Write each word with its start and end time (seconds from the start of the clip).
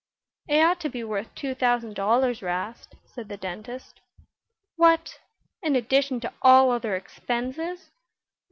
"It 0.47 0.57
ought 0.63 0.79
to 0.79 0.89
be 0.89 1.03
worth 1.03 1.35
two 1.35 1.53
thousand 1.53 1.93
dollars, 1.93 2.41
'Rast," 2.41 2.95
said 3.05 3.29
the 3.29 3.37
dentist. 3.37 4.01
"What! 4.75 5.19
In 5.61 5.75
addition 5.75 6.19
to 6.21 6.33
all 6.41 6.71
other 6.71 6.95
expenses?" 6.95 7.91